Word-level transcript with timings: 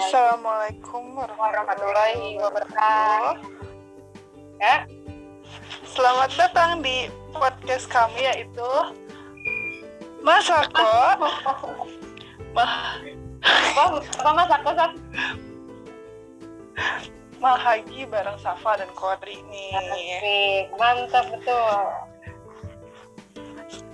Assalamualaikum 0.00 1.12
warahmatullahi 1.12 2.40
wabarakatuh. 2.40 3.36
Ya, 4.56 4.88
Selamat 5.92 6.32
datang 6.40 6.80
di 6.80 7.12
podcast 7.36 7.84
kami 7.84 8.24
yaitu 8.24 8.64
Masako. 10.24 11.20
Mah 12.56 12.96
apa, 13.76 14.00
apa 14.00 14.30
mas 14.32 14.48
aku 14.48 14.70
Saf? 14.72 14.92
Mahagi 17.36 18.08
bareng 18.08 18.40
Safa 18.40 18.80
dan 18.80 18.88
Kodri 18.96 19.36
nih. 19.52 19.76
Asik, 19.84 20.64
mantap 20.80 21.28
betul. 21.28 21.76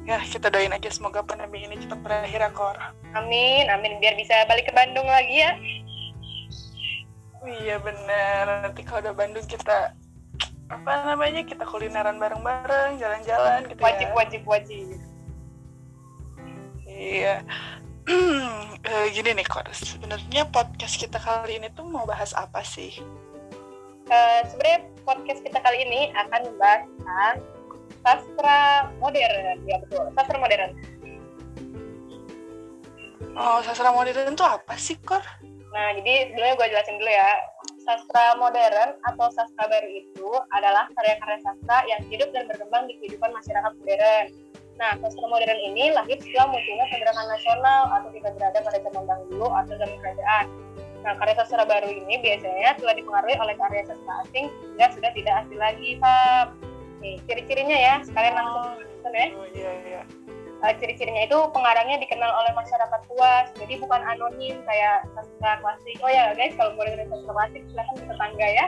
ya 0.04 0.20
kita 0.20 0.52
doain 0.52 0.76
aja 0.76 0.92
semoga 0.92 1.24
pandemi 1.24 1.64
ini 1.64 1.80
cepat 1.80 2.04
berakhir 2.04 2.44
ya 2.44 2.52
Kor 2.52 2.76
Amin, 3.14 3.70
amin. 3.70 4.02
Biar 4.02 4.18
bisa 4.18 4.42
balik 4.50 4.66
ke 4.66 4.74
Bandung 4.74 5.06
lagi 5.06 5.38
ya. 5.38 5.54
Iya 7.44 7.76
bener 7.84 8.44
nanti 8.64 8.82
kalau 8.88 9.04
udah 9.04 9.16
Bandung 9.16 9.44
kita 9.44 9.92
apa 10.72 10.92
namanya 11.06 11.44
kita 11.44 11.68
kulineran 11.68 12.18
bareng-bareng 12.18 12.98
jalan-jalan 12.98 13.68
gitu 13.68 13.80
Wajib, 13.84 14.08
ya 14.10 14.16
wajib, 14.16 14.42
wajib. 14.48 14.88
Iya. 16.88 17.36
Eh, 18.84 19.16
gini 19.16 19.32
nih 19.32 19.48
kok 19.48 19.64
sebenarnya 19.72 20.44
podcast 20.52 21.00
kita 21.00 21.16
kali 21.16 21.56
ini 21.56 21.72
tuh 21.72 21.88
mau 21.88 22.04
bahas 22.04 22.36
apa 22.36 22.60
sih? 22.68 23.00
Eh, 24.12 24.40
Sebenarnya 24.44 24.92
podcast 25.08 25.40
kita 25.40 25.64
kali 25.64 25.88
ini 25.88 26.12
akan 26.12 26.52
membahas 26.52 26.84
tentang 26.84 27.36
sastra 28.04 28.92
modern. 29.00 29.64
Ya 29.64 29.80
betul, 29.88 30.04
sastra 30.20 30.36
modern. 30.36 30.72
Oh, 33.40 33.64
sastra 33.64 33.96
modern 33.96 34.36
tuh 34.36 34.52
apa 34.52 34.76
sih, 34.76 35.00
Kor? 35.00 35.24
Nah, 35.74 35.90
jadi 35.98 36.30
sebelumnya 36.30 36.54
gue 36.54 36.68
jelasin 36.70 37.02
dulu 37.02 37.12
ya. 37.12 37.32
Sastra 37.82 38.38
modern 38.40 38.96
atau 39.10 39.28
sastra 39.34 39.66
baru 39.68 39.90
itu 39.90 40.30
adalah 40.54 40.88
karya-karya 40.96 41.40
sastra 41.42 41.84
yang 41.90 42.00
hidup 42.08 42.30
dan 42.32 42.48
berkembang 42.48 42.88
di 42.88 42.96
kehidupan 43.02 43.34
masyarakat 43.34 43.74
modern. 43.82 44.26
Nah, 44.78 44.92
sastra 45.02 45.26
modern 45.26 45.60
ini 45.74 45.90
lahir 45.92 46.22
setelah 46.22 46.54
munculnya 46.54 46.86
pergerakan 46.94 47.28
nasional 47.28 47.82
atau 47.90 48.10
tidak 48.14 48.32
berada 48.38 48.60
pada 48.62 48.80
zaman 48.86 49.04
dahulu 49.10 49.48
atau 49.50 49.74
zaman 49.76 49.98
kerajaan. 50.00 50.46
Nah, 51.04 51.14
karya 51.20 51.36
sastra 51.42 51.66
baru 51.66 51.90
ini 51.90 52.16
biasanya 52.22 52.70
telah 52.80 52.94
dipengaruhi 52.96 53.36
oleh 53.42 53.56
karya 53.58 53.82
sastra 53.90 54.14
asing 54.24 54.48
sehingga 54.48 54.88
sudah 54.94 55.12
tidak 55.12 55.34
asli 55.44 55.58
lagi, 55.58 55.90
Pak. 56.00 56.46
Nih, 57.04 57.20
ciri-cirinya 57.28 57.76
ya, 57.76 57.94
sekalian 58.06 58.36
langsung 58.38 58.80
nonton 58.80 59.12
ya. 59.12 59.28
Oh 59.36 59.48
iya 59.52 59.72
iya. 59.84 60.02
Uh, 60.64 60.72
ciri-cirinya 60.80 61.28
itu 61.28 61.36
pengarangnya 61.52 62.00
dikenal 62.00 62.32
oleh 62.40 62.56
masyarakat 62.56 63.02
luas 63.12 63.52
jadi 63.60 63.84
bukan 63.84 64.00
anonim 64.00 64.64
kayak 64.64 65.04
sastra 65.12 65.60
klasik 65.60 66.00
oh 66.00 66.08
ya 66.08 66.32
guys 66.32 66.56
kalau 66.56 66.72
mau 66.80 66.88
dengerin 66.88 67.12
sastra 67.12 67.34
klasik 67.36 67.62
silahkan 67.68 67.96
ke 68.00 68.06
tetangga 68.08 68.48
ya 68.48 68.66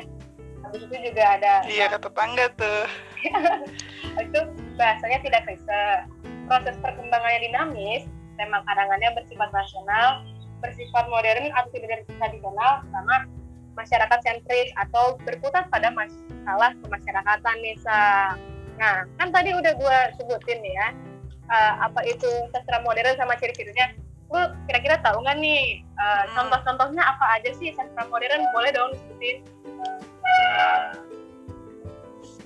habis 0.65 0.81
itu 0.83 0.95
juga 1.07 1.23
ada 1.39 1.53
Iya 1.63 1.85
ke 1.93 1.97
tetangga 2.03 2.45
tuh. 2.59 2.83
itu 4.27 4.39
bahasanya 4.75 5.19
tidak 5.23 5.47
riset 5.47 5.99
proses 6.51 6.75
perkembangannya 6.83 7.39
dinamis 7.47 8.03
tema 8.35 8.59
karangannya 8.67 9.15
bersifat 9.15 9.49
nasional 9.55 10.27
bersifat 10.59 11.05
modern 11.07 11.47
atau 11.55 11.69
tidak 11.71 12.03
bisa 12.09 12.25
dikenal 12.27 12.83
sama 12.91 13.15
masyarakat 13.75 14.19
sentris 14.23 14.71
atau 14.79 15.19
berputar 15.27 15.67
pada 15.67 15.91
masalah 15.91 16.71
kemasyarakatan 16.79 17.55
nih 17.59 17.75
Sa. 17.83 17.99
Nah, 18.75 19.07
kan 19.19 19.31
tadi 19.31 19.55
udah 19.55 19.71
gue 19.71 19.97
sebutin 20.19 20.59
ya, 20.63 20.87
eh, 21.51 21.73
apa 21.81 22.01
itu 22.05 22.29
sastra 22.53 22.81
modern 22.81 23.15
sama 23.17 23.37
ciri-cirinya. 23.37 23.93
Lu 24.33 24.41
kira-kira 24.65 24.97
tahu 25.05 25.21
nggak 25.21 25.37
nih 25.37 25.81
eh, 25.81 26.23
Hmm. 26.25 26.33
contoh-contohnya 26.33 27.03
apa 27.05 27.25
aja 27.39 27.49
sih 27.57 27.73
sastra 27.73 28.05
modern? 28.09 28.41
Boleh 28.53 28.71
dong 28.73 28.93
disebutin. 28.93 29.45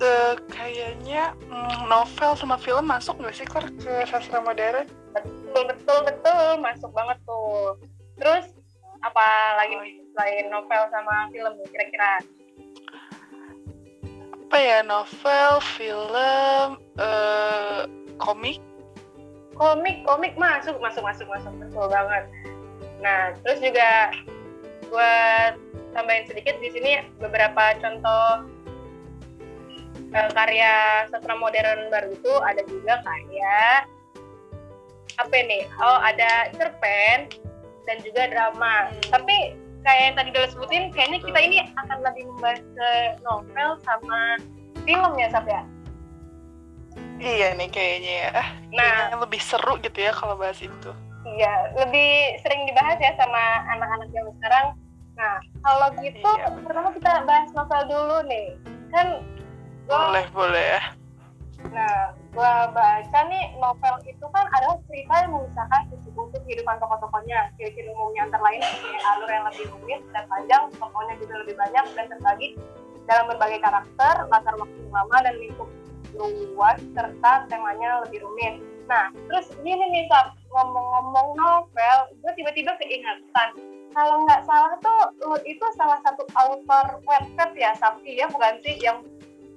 Eh, 0.00 0.34
kayaknya 0.48 1.36
mm, 1.44 1.84
novel 1.84 2.32
sama 2.32 2.56
film 2.56 2.88
masuk 2.88 3.20
nggak 3.20 3.36
sih, 3.36 3.44
Kor, 3.44 3.68
ke 3.68 4.08
sastra 4.08 4.40
modern? 4.40 4.88
Betul, 5.12 5.62
betul, 5.68 5.98
betul, 6.08 6.48
masuk 6.64 6.88
banget 6.96 7.20
tuh. 7.28 7.76
Terus 8.16 8.48
apa 9.04 9.26
lagi 9.60 9.76
nih 9.76 10.00
selain 10.16 10.48
novel 10.48 10.82
sama 10.88 11.28
film 11.28 11.52
kira-kira? 11.68 12.24
Apa 14.48 14.56
ya, 14.56 14.78
novel, 14.82 15.52
film, 15.76 16.80
eh 16.96 17.84
komik? 18.16 18.56
Komik 19.60 20.00
komik 20.08 20.32
masuk 20.40 20.80
masuk 20.80 21.04
masuk 21.04 21.28
masuk. 21.28 21.52
Betul 21.60 21.92
banget. 21.92 22.24
Nah 23.04 23.36
terus 23.44 23.60
juga 23.60 24.08
buat 24.88 25.60
tambahin 25.92 26.24
sedikit 26.24 26.56
di 26.64 26.72
sini 26.72 27.04
beberapa 27.20 27.76
contoh 27.78 28.48
eh, 30.16 30.30
karya 30.32 31.04
sastra 31.12 31.36
modern 31.36 31.92
baru 31.92 32.16
itu 32.16 32.32
ada 32.40 32.62
juga 32.64 33.04
kayak 33.04 33.84
apa 35.20 35.36
nih 35.44 35.68
oh 35.78 35.98
ada 36.00 36.48
cerpen 36.56 37.28
dan 37.84 37.96
juga 38.06 38.30
drama. 38.30 38.88
Hmm. 38.88 39.20
tapi 39.20 39.36
kayak 39.82 40.00
yang 40.00 40.14
tadi 40.16 40.28
udah 40.32 40.50
sebutin 40.52 40.84
kayaknya 40.94 41.18
kita 41.24 41.38
ini 41.40 41.56
akan 41.76 41.98
lebih 42.04 42.24
membahas 42.28 42.62
ke 42.62 42.90
novel 43.24 43.70
sama 43.82 44.20
film 44.86 45.12
ya 45.18 45.28
Sab 45.32 45.44
ya 45.48 45.62
Iya 47.20 47.52
nih 47.52 47.68
kayaknya 47.68 48.12
ya. 48.16 48.28
Ah, 48.32 48.48
nah 48.72 48.88
kayaknya 48.88 49.18
lebih 49.20 49.40
seru 49.44 49.76
gitu 49.84 49.98
ya 50.00 50.12
kalau 50.16 50.40
bahas 50.40 50.56
itu. 50.58 50.90
Iya, 51.28 51.76
lebih 51.76 52.40
sering 52.40 52.64
dibahas 52.64 52.96
ya 52.96 53.12
sama 53.20 53.42
anak-anak 53.76 54.08
zaman 54.08 54.32
sekarang. 54.40 54.66
Nah, 55.20 55.36
kalau 55.60 55.88
gitu, 56.00 56.30
Iya, 56.40 56.48
pertama 56.64 56.88
kita 56.96 57.12
bahas 57.28 57.48
novel 57.52 57.82
dulu 57.92 58.16
nih. 58.24 58.56
Kan 58.88 59.06
gua, 59.84 60.08
Boleh, 60.08 60.26
boleh 60.32 60.64
ya. 60.80 60.82
nah, 61.68 62.16
gua 62.32 62.72
baca 62.72 63.20
nih 63.28 63.52
novel 63.60 63.94
itu 64.08 64.26
kan 64.32 64.48
adalah 64.56 64.80
cerita 64.88 65.14
yang 65.20 65.36
mengisahkan 65.36 65.92
utuh 66.16 66.40
kehidupan 66.44 66.76
tokoh-tokohnya. 66.80 67.52
Ciri-ciri 67.60 67.92
umumnya 67.92 68.28
antara 68.28 68.48
lain 68.48 68.60
seperti 68.64 68.98
alur 69.12 69.28
yang 69.28 69.44
lebih 69.48 69.64
rumit 69.76 70.00
dan 70.16 70.24
panjang, 70.24 70.62
tokohnya 70.76 71.14
juga 71.20 71.34
lebih 71.44 71.54
banyak 71.60 71.84
dan 71.96 72.04
terbagi 72.08 72.48
dalam 73.04 73.24
berbagai 73.28 73.60
karakter, 73.60 74.14
latar 74.28 74.54
waktu 74.56 74.76
yang 74.88 74.92
lama 74.94 75.16
dan 75.20 75.34
lingkup 75.36 75.68
luas 76.16 76.78
serta 76.96 77.46
temanya 77.46 78.04
lebih 78.06 78.24
rumit. 78.24 78.58
Nah, 78.90 79.14
terus 79.30 79.46
gini 79.62 79.84
nih 79.94 80.10
Sab, 80.10 80.34
ngomong-ngomong 80.50 81.38
novel, 81.38 81.98
gue 82.10 82.32
tiba-tiba 82.34 82.74
keingatan. 82.82 83.48
Kalau 83.90 84.22
nggak 84.26 84.42
salah 84.46 84.74
tuh, 84.82 85.14
lu 85.26 85.38
itu 85.46 85.62
salah 85.78 85.98
satu 86.02 86.26
author 86.34 86.98
website 87.06 87.54
ya, 87.54 87.70
Safi 87.78 88.18
ya, 88.18 88.26
bukan 88.30 88.58
sih? 88.66 88.78
Yang 88.82 89.06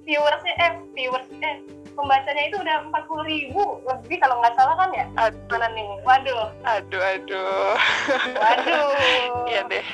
viewersnya 0.04 0.54
eh 0.60 0.72
viewers 0.92 1.26
eh 1.40 1.64
pembacanya 1.94 2.42
itu 2.50 2.56
udah 2.60 2.76
empat 2.90 3.02
puluh 3.08 3.24
ribu 3.24 3.80
lebih 3.86 4.20
kalau 4.20 4.38
nggak 4.42 4.54
salah 4.58 4.74
kan 4.76 4.90
ya? 4.92 5.06
Aduh. 5.16 5.56
Mana 5.56 5.68
nih? 5.72 5.88
Waduh. 6.04 6.46
Aduh 6.66 7.02
aduh. 7.02 7.74
Waduh. 8.36 8.90
Iya 9.50 9.62
deh. 9.70 9.86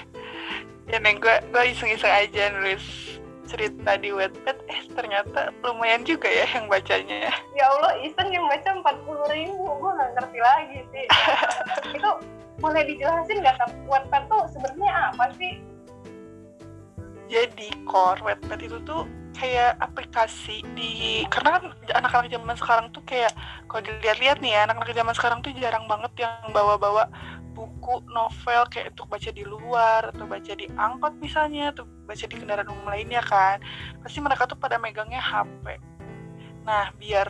Ya 0.90 0.98
neng 0.98 1.22
gue 1.22 1.36
gue 1.54 1.62
iseng-iseng 1.70 2.10
aja 2.10 2.50
nulis 2.50 3.19
cerita 3.50 3.98
di 3.98 4.14
Wattpad 4.14 4.56
eh 4.70 4.80
ternyata 4.94 5.50
lumayan 5.66 6.06
juga 6.06 6.30
ya 6.30 6.46
yang 6.54 6.70
bacanya 6.70 7.28
ya. 7.28 7.32
Allah 7.66 7.92
iseng 8.06 8.30
yang 8.30 8.46
baca 8.46 8.70
empat 8.78 8.96
puluh 9.02 9.26
ribu 9.26 9.66
gue 9.66 9.90
nggak 9.90 10.10
ngerti 10.14 10.38
lagi 10.38 10.78
sih. 10.94 11.06
Itu 11.98 12.10
boleh 12.62 12.82
dijelasin 12.86 13.42
nggak 13.42 13.56
kan 13.58 13.70
Wattpad 13.90 14.22
tuh 14.30 14.42
sebenarnya 14.54 15.10
apa 15.10 15.24
sih? 15.34 15.58
Jadi 17.26 17.68
core 17.86 18.22
Wattpad 18.22 18.60
itu 18.62 18.78
tuh 18.86 19.06
kayak 19.34 19.78
aplikasi 19.80 20.60
di 20.76 21.24
karena 21.30 21.56
kan 21.56 21.62
anak-anak 21.96 22.28
zaman 22.28 22.56
sekarang 22.58 22.86
tuh 22.92 23.02
kayak 23.06 23.32
kalau 23.70 23.86
dilihat-lihat 23.86 24.42
nih 24.42 24.52
ya 24.58 24.60
anak-anak 24.66 24.92
zaman 24.92 25.14
sekarang 25.14 25.38
tuh 25.40 25.54
jarang 25.56 25.86
banget 25.86 26.12
yang 26.26 26.50
bawa-bawa 26.50 27.08
buku 27.80 28.04
novel 28.12 28.68
kayak 28.68 28.92
untuk 28.92 29.08
baca 29.08 29.30
di 29.32 29.44
luar 29.48 30.12
atau 30.12 30.28
baca 30.28 30.52
di 30.52 30.68
angkot 30.76 31.16
misalnya 31.16 31.72
atau 31.72 31.88
baca 32.04 32.24
di 32.28 32.36
kendaraan 32.36 32.68
umum 32.68 32.92
lainnya 32.92 33.24
kan. 33.24 33.56
Pasti 34.04 34.20
mereka 34.20 34.44
tuh 34.44 34.60
pada 34.60 34.76
megangnya 34.76 35.18
HP 35.18 35.80
nah 36.60 36.92
biar 37.00 37.28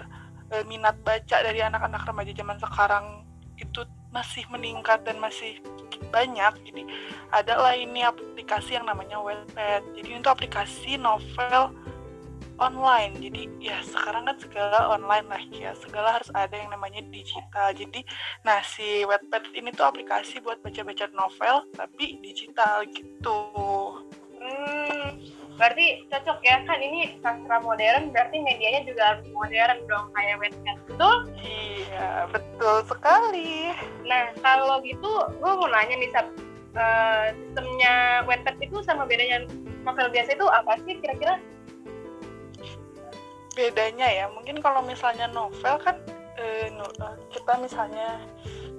e, 0.50 0.67
minat 0.67 0.99
baca 1.06 1.37
dari 1.41 1.62
anak-anak 1.62 2.02
remaja 2.02 2.32
zaman 2.35 2.58
sekarang 2.58 3.05
itu 3.56 3.87
masih 4.11 4.43
meningkat 4.50 5.06
dan 5.06 5.23
masih 5.23 5.62
banyak 6.11 6.50
jadi 6.67 6.82
ada 7.31 7.55
lah 7.61 7.75
ini 7.79 8.02
aplikasi 8.02 8.75
yang 8.75 8.88
namanya 8.88 9.23
Wattpad. 9.23 9.94
Jadi 9.94 10.08
itu 10.19 10.26
aplikasi 10.26 10.99
novel 10.99 11.70
online. 12.61 13.17
Jadi 13.19 13.43
ya 13.59 13.81
sekarang 13.83 14.29
kan 14.29 14.37
segala 14.37 14.93
online 14.93 15.27
lah 15.27 15.43
ya. 15.51 15.73
Segala 15.75 16.21
harus 16.21 16.31
ada 16.37 16.53
yang 16.53 16.71
namanya 16.71 17.01
digital. 17.09 17.73
Jadi 17.73 18.05
nah 18.45 18.61
si 18.62 19.03
Wattpad 19.09 19.57
ini 19.57 19.73
tuh 19.73 19.89
aplikasi 19.89 20.45
buat 20.45 20.61
baca-baca 20.61 21.09
novel 21.17 21.67
tapi 21.75 22.21
digital 22.21 22.85
gitu. 22.93 23.41
Hmm, 24.41 25.21
berarti 25.57 26.05
cocok 26.12 26.39
ya. 26.45 26.62
Kan 26.69 26.79
ini 26.85 27.17
sastra 27.25 27.59
modern 27.65 28.12
berarti 28.12 28.37
medianya 28.39 28.85
juga 28.85 29.17
harus 29.17 29.27
modern 29.33 29.81
dong 29.89 30.07
kayak 30.12 30.37
Wattpad 30.45 30.79
betul? 30.87 31.17
Iya 31.41 32.29
betul 32.29 32.77
sekali. 32.85 33.73
Nah 34.05 34.37
kalau 34.45 34.85
gitu 34.85 35.11
gue 35.41 35.53
mau 35.57 35.69
nanya 35.69 35.97
nih 35.97 36.12
Sab, 36.12 36.29
uh, 36.77 37.33
sistemnya 37.33 38.25
Wattpad 38.29 38.57
itu 38.61 38.77
sama 38.85 39.09
bedanya 39.09 39.49
novel 39.81 40.12
biasa 40.12 40.37
itu 40.37 40.47
apa 40.49 40.77
sih 40.85 41.01
kira-kira 41.01 41.41
bedanya 43.55 44.08
ya. 44.08 44.26
Mungkin 44.31 44.62
kalau 44.62 44.82
misalnya 44.85 45.26
novel 45.31 45.76
kan 45.82 45.97
eh, 46.38 46.70
kita 47.31 47.52
misalnya 47.61 48.23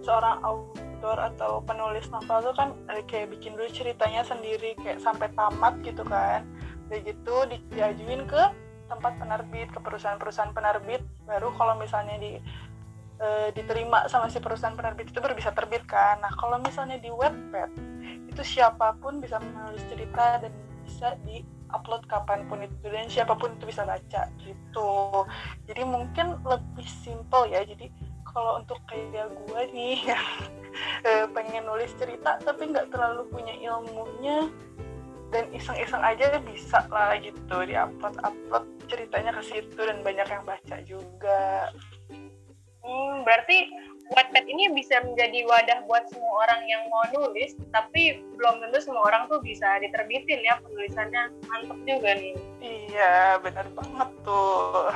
seorang 0.02 0.42
autor 0.42 1.18
atau 1.18 1.62
penulis 1.62 2.10
novel 2.10 2.42
itu 2.42 2.54
kan 2.58 2.70
eh, 2.92 3.04
kayak 3.06 3.34
bikin 3.38 3.54
dulu 3.56 3.70
ceritanya 3.70 4.22
sendiri 4.26 4.78
kayak 4.80 5.00
sampai 5.02 5.30
tamat 5.34 5.80
gitu 5.86 6.04
kan. 6.06 6.46
Dari 6.92 7.08
gitu 7.08 7.48
di, 7.48 7.58
diajuin 7.72 8.28
ke 8.28 8.44
tempat 8.92 9.16
penerbit 9.16 9.72
ke 9.72 9.80
perusahaan-perusahaan 9.80 10.52
penerbit. 10.52 11.00
Baru 11.24 11.56
kalau 11.56 11.80
misalnya 11.80 12.20
di 12.20 12.36
e, 13.22 13.28
diterima 13.56 14.12
sama 14.12 14.28
si 14.28 14.44
perusahaan 14.44 14.76
penerbit 14.76 15.16
itu 15.16 15.24
baru 15.24 15.32
bisa 15.32 15.56
terbit 15.56 15.88
kan. 15.88 16.20
Nah 16.20 16.36
kalau 16.36 16.60
misalnya 16.60 17.00
di 17.00 17.08
Wattpad 17.08 17.72
itu 18.28 18.44
siapa 18.44 18.98
pun 19.00 19.24
bisa 19.24 19.40
menulis 19.40 19.84
cerita 19.88 20.44
dan 20.44 20.52
bisa 20.84 21.16
di 21.24 21.46
upload 21.72 22.06
kapan 22.08 22.46
pun 22.48 22.64
itu 22.64 22.86
dan 22.88 23.08
siapa 23.08 23.34
pun 23.36 23.56
itu 23.56 23.68
bisa 23.68 23.84
baca 23.84 24.28
gitu. 24.40 24.92
Jadi 25.68 25.82
mungkin 25.84 26.40
lebih 26.44 26.88
simple 26.88 27.50
ya. 27.50 27.64
Jadi 27.64 27.92
kalau 28.32 28.64
untuk 28.64 28.80
kayak 28.88 29.32
gue 29.32 29.62
nih 29.76 30.08
yang 30.08 30.28
eh, 31.10 31.26
pengen 31.36 31.68
nulis 31.68 31.92
cerita 32.00 32.40
tapi 32.44 32.72
nggak 32.72 32.90
terlalu 32.92 33.28
punya 33.28 33.54
ilmunya 33.60 34.48
dan 35.32 35.48
iseng-iseng 35.56 36.04
aja 36.04 36.40
bisa 36.44 36.84
lah 36.92 37.16
gitu 37.20 37.56
di 37.64 37.76
upload 37.76 38.20
upload 38.20 38.68
ceritanya 38.92 39.32
ke 39.32 39.44
situ 39.48 39.80
dan 39.80 40.04
banyak 40.04 40.28
yang 40.28 40.44
baca 40.44 40.78
juga. 40.84 41.72
Hmm, 42.82 43.24
berarti 43.24 43.72
Wattpad 44.12 44.44
ini 44.44 44.68
bisa 44.76 45.00
menjadi 45.08 45.48
wadah 45.48 45.88
buat 45.88 46.04
semua 46.12 46.44
orang 46.44 46.68
yang 46.68 46.84
mau 46.92 47.08
nulis, 47.16 47.56
tapi 47.72 48.20
belum 48.36 48.60
tentu 48.60 48.84
semua 48.84 49.08
orang 49.08 49.32
tuh 49.32 49.40
bisa 49.40 49.80
diterbitin 49.80 50.44
ya 50.44 50.60
penulisannya 50.60 51.32
mantep 51.48 51.80
juga 51.88 52.20
nih. 52.20 52.36
Iya, 52.60 53.40
benar 53.40 53.72
banget 53.72 54.10
tuh. 54.28 54.92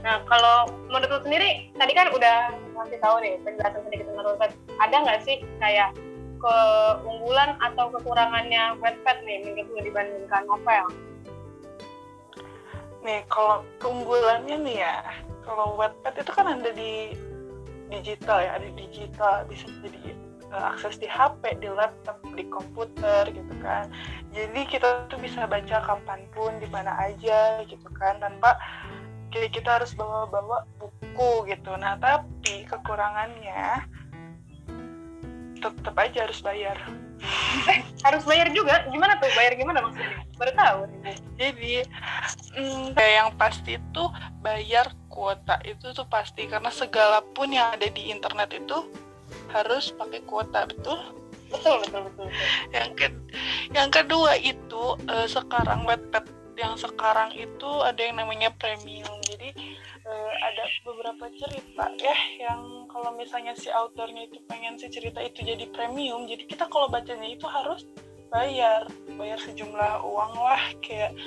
Nah, 0.00 0.24
kalau 0.24 0.72
menurut 0.88 1.12
lu 1.12 1.20
sendiri, 1.28 1.68
tadi 1.76 1.92
kan 1.92 2.08
udah 2.08 2.56
ngasih 2.80 2.98
tahu 3.04 3.20
nih 3.20 3.36
penjelasan 3.44 3.84
sedikit 3.84 4.06
tentang 4.08 4.26
Wattpad. 4.32 4.50
Ada 4.80 4.96
nggak 5.04 5.20
sih 5.28 5.36
kayak 5.60 5.92
keunggulan 6.40 7.60
atau 7.60 7.92
kekurangannya 7.92 8.80
Wattpad 8.80 9.16
nih 9.28 9.44
menurut 9.44 9.68
lu 9.68 9.80
dibandingkan 9.84 10.48
novel? 10.48 10.84
Nih, 13.04 13.20
kalau 13.28 13.60
keunggulannya 13.84 14.56
nih 14.64 14.76
ya, 14.80 15.04
kalau 15.44 15.76
Wattpad 15.76 16.24
itu 16.24 16.32
kan 16.32 16.48
ada 16.48 16.72
di 16.72 17.12
digital 17.90 18.38
ya 18.40 18.50
ada 18.56 18.68
digital 18.78 19.44
bisa 19.50 19.66
jadi 19.82 20.14
uh, 20.54 20.74
akses 20.74 20.98
di 20.98 21.08
HP, 21.10 21.62
di 21.62 21.68
laptop, 21.70 22.18
di 22.34 22.44
komputer 22.50 23.30
gitu 23.30 23.54
kan. 23.62 23.90
Jadi 24.34 24.60
kita 24.66 25.06
tuh 25.10 25.18
bisa 25.18 25.46
baca 25.46 25.78
kapan 25.82 26.20
pun, 26.34 26.52
di 26.58 26.68
mana 26.70 26.94
aja 26.98 27.62
gitu 27.66 27.88
kan, 27.98 28.18
tanpa 28.22 28.58
kita, 29.30 29.46
kita 29.50 29.70
harus 29.82 29.94
bawa-bawa 29.94 30.66
buku 30.78 31.50
gitu. 31.50 31.74
Nah 31.78 31.98
tapi 31.98 32.66
kekurangannya 32.66 33.86
tetap 35.60 35.94
aja 35.98 36.26
harus 36.26 36.40
bayar. 36.42 36.78
Eh, 37.68 37.84
harus 38.00 38.24
bayar 38.24 38.48
juga? 38.48 38.88
Gimana 38.88 39.20
tuh? 39.20 39.28
Bayar 39.36 39.52
gimana 39.52 39.84
maksudnya? 39.84 40.24
Baru 40.40 40.52
tahu. 40.56 40.80
Jadi 41.36 41.84
kayak 42.96 43.12
yang 43.12 43.28
pasti 43.36 43.76
itu 43.76 44.04
bayar 44.40 44.88
kuota 45.10 45.58
itu 45.66 45.90
tuh 45.90 46.06
pasti 46.06 46.46
karena 46.46 46.70
segala 46.70 47.20
pun 47.34 47.50
yang 47.50 47.74
ada 47.74 47.90
di 47.90 48.08
internet 48.14 48.54
itu 48.54 48.86
harus 49.50 49.90
pakai 49.98 50.22
kuota 50.24 50.64
betul? 50.70 50.98
Betul 51.50 51.82
betul 51.82 52.00
betul, 52.06 52.26
betul. 52.26 52.28
yang 52.70 52.90
ke 52.94 53.06
yang 53.74 53.90
kedua 53.90 54.38
itu 54.38 54.84
uh, 55.10 55.26
sekarang 55.26 55.82
webpad 55.82 56.24
yang 56.54 56.78
sekarang 56.78 57.34
itu 57.34 57.70
ada 57.82 57.98
yang 57.98 58.20
namanya 58.22 58.54
premium. 58.54 59.10
Jadi 59.26 59.50
uh, 60.06 60.32
ada 60.46 60.64
beberapa 60.86 61.26
cerita 61.34 61.84
ya 61.98 62.16
yang 62.38 62.86
kalau 62.86 63.16
misalnya 63.18 63.56
si 63.58 63.66
autornya 63.72 64.30
itu 64.30 64.38
pengen 64.46 64.78
si 64.78 64.86
cerita 64.92 65.18
itu 65.24 65.42
jadi 65.42 65.66
premium 65.74 66.28
jadi 66.30 66.46
kita 66.46 66.70
kalau 66.70 66.86
bacanya 66.86 67.26
itu 67.26 67.50
harus 67.50 67.82
bayar. 68.30 68.86
Bayar 69.18 69.42
sejumlah 69.42 70.06
uang 70.06 70.32
lah 70.38 70.62
kayak 70.78 71.18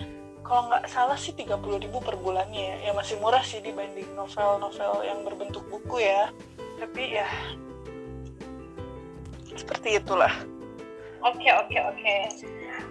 kalau 0.43 0.67
nggak 0.67 0.85
salah 0.91 1.15
sih 1.15 1.31
30 1.31 1.55
ribu 1.87 2.03
per 2.03 2.19
bulannya 2.19 2.75
ya. 2.75 2.75
ya 2.87 2.91
masih 2.91 3.15
murah 3.23 3.41
sih 3.41 3.63
dibanding 3.63 4.07
novel-novel 4.13 5.07
yang 5.07 5.23
berbentuk 5.23 5.63
buku 5.71 6.03
ya. 6.03 6.29
Tapi 6.77 7.17
ya 7.17 7.27
seperti 9.55 9.97
itulah. 9.97 10.31
Oke 11.23 11.39
okay, 11.39 11.51
oke 11.55 11.71
okay, 11.71 11.79
oke. 11.87 11.99
Okay. 12.03 12.21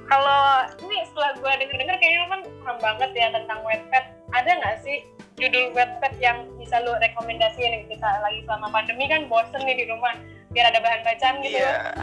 kalau 0.09 0.65
ini 0.81 1.05
setelah 1.09 1.33
gue 1.37 1.53
denger-denger 1.65 1.97
kayaknya 2.01 2.29
kan 2.29 2.41
keren 2.45 2.79
banget 2.81 3.11
ya 3.13 3.27
tentang 3.33 3.61
Wattpad 3.65 4.05
ada 4.33 4.51
nggak 4.51 4.77
sih 4.85 5.05
judul 5.37 5.73
Wattpad 5.77 6.17
yang 6.21 6.49
bisa 6.57 6.81
lo 6.81 6.97
rekomendasiin 7.01 7.89
kita 7.89 8.09
lagi 8.25 8.45
selama 8.45 8.73
pandemi? 8.73 9.09
Kan 9.09 9.29
bosen 9.29 9.61
nih 9.65 9.85
di 9.85 9.85
rumah 9.89 10.17
biar 10.53 10.69
ada 10.69 10.81
bahan 10.85 11.03
bacaan 11.03 11.41
gitu 11.41 11.57
iya. 11.57 11.97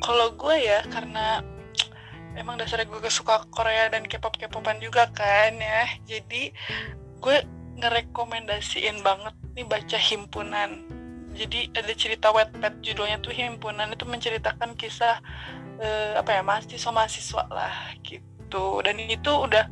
kalau 0.00 0.32
gue 0.32 0.56
ya 0.56 0.80
karena 0.88 1.44
emang 2.38 2.58
dasarnya 2.60 2.86
gue 2.86 3.00
suka 3.10 3.46
Korea 3.50 3.90
dan 3.90 4.06
K-pop 4.06 4.38
K-popan 4.38 4.78
juga 4.78 5.10
kan 5.10 5.56
ya. 5.56 5.86
Jadi 6.06 6.54
gue 7.18 7.36
ngerekomendasiin 7.80 9.00
banget 9.00 9.34
nih 9.56 9.66
baca 9.66 9.98
himpunan. 9.98 10.70
Jadi 11.34 11.70
ada 11.72 11.92
cerita 11.94 12.34
Wattpad 12.34 12.82
judulnya 12.82 13.18
tuh 13.22 13.34
himpunan. 13.34 13.90
Itu 13.94 14.04
menceritakan 14.06 14.76
kisah 14.76 15.22
eh, 15.80 16.14
apa 16.18 16.30
ya 16.38 16.42
mahasiswa 16.44 16.90
mahasiswa 16.92 17.44
lah 17.50 17.94
gitu. 18.04 18.82
Dan 18.84 19.00
itu 19.00 19.30
udah 19.30 19.66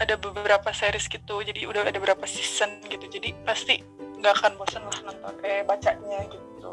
ada 0.00 0.14
beberapa 0.18 0.74
series 0.74 1.06
gitu. 1.06 1.40
Jadi 1.44 1.64
udah 1.68 1.86
ada 1.86 1.96
beberapa 1.96 2.26
season 2.26 2.82
gitu. 2.90 3.06
Jadi 3.06 3.32
pasti 3.46 3.78
nggak 4.18 4.34
akan 4.40 4.52
bosan 4.56 4.82
lah 4.88 4.98
nonton 5.04 5.34
eh 5.44 5.60
bacanya 5.68 6.24
gitu. 6.32 6.72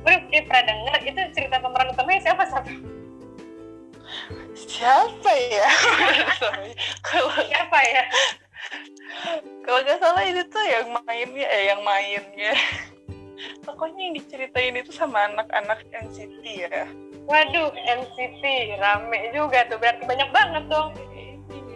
Gue 0.00 0.16
pernah 0.48 0.64
denger 0.64 0.98
itu 1.12 1.20
cerita 1.36 1.60
pemeran 1.60 1.92
utamanya 1.92 2.20
siapa 2.24 2.44
satu? 2.48 2.99
Siapa 4.54 5.30
ya? 5.30 5.68
Kalau 7.06 7.32
siapa 7.36 7.78
ya? 7.84 8.04
Kalau 9.64 9.80
nggak 9.84 9.98
salah 10.00 10.22
ini 10.24 10.42
tuh 10.48 10.64
yang 10.64 10.86
mainnya 11.04 11.46
eh 11.46 11.62
yang 11.72 11.80
mainnya. 11.84 12.52
Pokoknya 13.64 14.10
yang 14.10 14.14
diceritain 14.20 14.76
itu 14.76 14.92
sama 14.92 15.30
anak-anak 15.32 15.84
NCT 15.92 16.42
ya. 16.44 16.84
Waduh 17.24 17.72
NCT 17.72 18.42
rame 18.80 19.32
juga 19.32 19.64
tuh. 19.68 19.78
Berarti 19.80 20.02
banyak 20.04 20.30
banget 20.32 20.64
dong. 20.68 20.92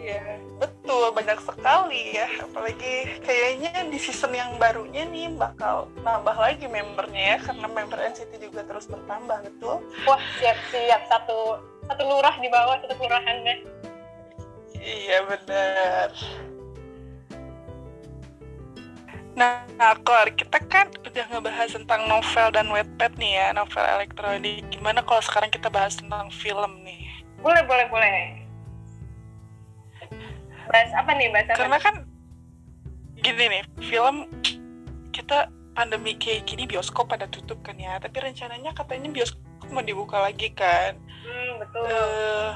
Iya 0.05 0.37
betul. 0.61 1.09
Banyak 1.13 1.39
sekali 1.41 2.19
ya. 2.21 2.27
Apalagi 2.45 3.21
kayaknya 3.25 3.89
di 3.89 3.97
season 3.97 4.37
yang 4.37 4.53
barunya 4.61 5.09
nih 5.09 5.33
bakal 5.33 5.89
nambah 6.05 6.37
lagi 6.37 6.69
membernya 6.69 7.37
ya. 7.37 7.37
Karena 7.41 7.67
member 7.69 7.97
NCT 7.97 8.31
juga 8.41 8.61
terus 8.65 8.85
bertambah 8.85 9.49
betul. 9.49 9.81
Wah 10.05 10.21
siap 10.37 10.57
siap 10.69 11.01
satu 11.09 11.57
satu 11.89 12.03
lurah 12.03 12.35
di 12.41 12.49
bawah 12.49 12.75
satu 12.81 12.93
kelurahan 12.97 13.35
deh 13.45 13.59
iya 14.81 15.21
benar 15.25 16.09
Nah, 19.35 19.67
Kor, 20.07 20.31
kita 20.31 20.63
kan 20.71 20.87
udah 21.03 21.27
ngebahas 21.27 21.75
tentang 21.75 22.07
novel 22.07 22.47
dan 22.55 22.71
webpad 22.71 23.19
nih 23.19 23.35
ya, 23.35 23.47
novel 23.51 23.83
elektronik. 23.83 24.63
Gimana 24.71 25.03
kalau 25.03 25.19
sekarang 25.19 25.51
kita 25.51 25.67
bahas 25.67 25.99
tentang 25.99 26.31
film 26.31 26.79
nih? 26.87 27.03
Boleh, 27.43 27.59
boleh, 27.67 27.83
boleh. 27.91 28.15
Bahas 30.71 30.91
apa 30.95 31.11
nih, 31.19 31.27
bahas 31.35 31.51
apa? 31.51 31.59
Karena 31.59 31.77
kan 31.83 31.95
gini 33.19 33.43
nih, 33.59 33.63
film 33.91 34.23
kita 35.11 35.51
pandemi 35.75 36.15
kayak 36.15 36.47
gini 36.47 36.63
bioskop 36.63 37.11
pada 37.11 37.27
tutup 37.27 37.59
kan 37.59 37.75
ya, 37.75 37.99
tapi 37.99 38.23
rencananya 38.23 38.71
katanya 38.71 39.11
bioskop 39.11 39.43
mau 39.67 39.83
dibuka 39.83 40.15
lagi 40.23 40.47
kan. 40.55 40.95
Betul. 41.61 41.85
Uh, 41.87 42.53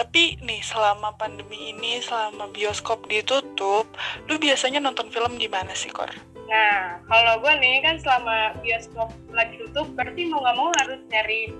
tapi 0.00 0.40
nih 0.40 0.64
selama 0.64 1.12
pandemi 1.20 1.76
ini, 1.76 2.00
selama 2.00 2.48
bioskop 2.54 3.04
ditutup, 3.10 3.84
lu 4.30 4.40
biasanya 4.40 4.80
nonton 4.80 5.12
film 5.12 5.36
di 5.36 5.50
mana 5.50 5.76
sih, 5.76 5.92
Kor? 5.92 6.08
Nah, 6.48 6.98
kalau 7.06 7.38
gue 7.44 7.52
nih 7.60 7.84
kan 7.84 8.00
selama 8.00 8.56
bioskop 8.64 9.12
lagi 9.30 9.60
tutup, 9.60 9.86
berarti 9.94 10.26
mau 10.32 10.42
nggak 10.42 10.56
mau 10.56 10.70
harus 10.82 10.98
nyari 11.12 11.54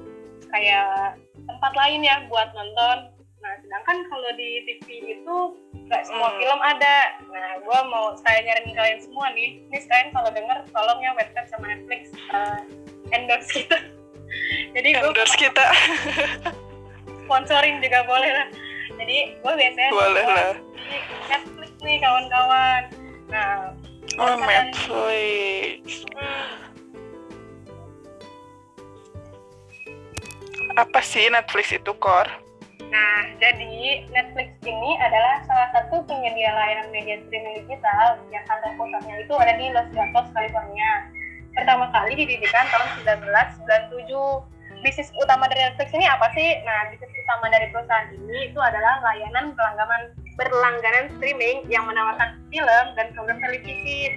kayak 0.50 1.20
tempat 1.46 1.72
lain 1.76 2.00
ya 2.00 2.26
buat 2.26 2.48
nonton. 2.56 3.12
Nah, 3.40 3.54
sedangkan 3.60 3.98
kalau 4.08 4.30
di 4.40 4.64
TV 4.66 5.20
itu 5.20 5.36
nggak 5.86 6.02
semua 6.08 6.32
hmm. 6.32 6.38
film 6.40 6.60
ada. 6.64 6.96
Nah, 7.28 7.50
gue 7.60 7.78
mau 7.92 8.16
saya 8.24 8.40
nyariin 8.40 8.72
kalian 8.72 9.00
semua 9.04 9.26
nih. 9.36 9.62
Ini 9.68 9.78
sekalian 9.84 10.10
kalau 10.16 10.30
denger, 10.32 10.58
tolong 10.72 11.00
ya 11.04 11.12
website 11.12 11.48
sama 11.52 11.70
Netflix 11.70 12.02
uh, 12.32 12.64
endorse 13.12 13.52
kita. 13.52 13.99
Jadi 14.70 14.88
endorse 14.94 15.36
gua, 15.36 15.42
kita. 15.46 15.66
sponsorin 17.30 17.78
juga 17.78 18.02
boleh 18.10 18.26
lah 18.26 18.50
jadi 18.98 19.38
gue 19.38 19.54
biasanya 19.54 19.90
boleh 19.94 20.26
lah 20.26 20.58
Netflix 21.30 21.70
nih 21.78 22.02
kawan-kawan 22.02 22.90
nah 23.30 23.70
oh 24.18 24.34
Netflix 24.42 26.02
hmm. 26.10 26.50
apa 30.74 30.98
sih 31.06 31.30
Netflix 31.30 31.70
itu 31.70 31.94
kor 32.02 32.26
Nah, 32.90 33.22
jadi 33.38 34.02
Netflix 34.10 34.50
ini 34.66 34.98
adalah 34.98 35.46
salah 35.46 35.70
satu 35.70 36.02
penyedia 36.10 36.50
layanan 36.50 36.90
media 36.90 37.22
streaming 37.22 37.62
digital 37.62 38.18
yang 38.34 38.42
kantor 38.50 38.74
pusatnya 38.74 39.14
itu 39.14 39.30
ada 39.30 39.54
di 39.54 39.70
Los 39.70 39.86
Gatos, 39.94 40.26
California. 40.34 41.06
Pertama 41.60 41.92
kali 41.92 42.16
didirikan 42.16 42.64
tahun 42.72 42.88
1997 43.04 44.80
bisnis 44.80 45.12
utama 45.20 45.44
dari 45.44 45.68
Netflix 45.68 45.92
ini 45.92 46.08
apa 46.08 46.32
sih? 46.32 46.56
Nah, 46.64 46.88
bisnis 46.88 47.12
utama 47.12 47.52
dari 47.52 47.68
perusahaan 47.68 48.08
ini 48.16 48.48
itu 48.48 48.56
adalah 48.56 49.04
layanan 49.04 49.52
berlangganan 49.52 50.16
berlangganan 50.40 51.12
streaming 51.20 51.68
yang 51.68 51.84
menawarkan 51.84 52.40
film 52.48 52.86
dan 52.96 53.12
program 53.12 53.36
televisi. 53.44 54.08